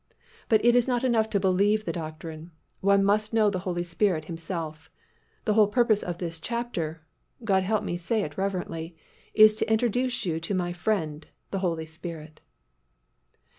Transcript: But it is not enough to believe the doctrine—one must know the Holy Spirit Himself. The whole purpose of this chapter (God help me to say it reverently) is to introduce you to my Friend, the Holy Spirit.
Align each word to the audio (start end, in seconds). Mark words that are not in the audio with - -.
But 0.49 0.65
it 0.65 0.75
is 0.75 0.87
not 0.87 1.03
enough 1.03 1.29
to 1.29 1.39
believe 1.39 1.85
the 1.85 1.93
doctrine—one 1.93 3.03
must 3.03 3.33
know 3.33 3.51
the 3.51 3.59
Holy 3.69 3.83
Spirit 3.83 4.25
Himself. 4.25 4.89
The 5.45 5.53
whole 5.53 5.67
purpose 5.67 6.01
of 6.01 6.17
this 6.17 6.39
chapter 6.39 7.01
(God 7.45 7.61
help 7.61 7.83
me 7.83 7.97
to 7.99 8.03
say 8.03 8.23
it 8.23 8.35
reverently) 8.35 8.97
is 9.35 9.55
to 9.57 9.71
introduce 9.71 10.25
you 10.25 10.39
to 10.39 10.55
my 10.55 10.73
Friend, 10.73 11.27
the 11.51 11.59
Holy 11.59 11.85
Spirit. 11.85 12.41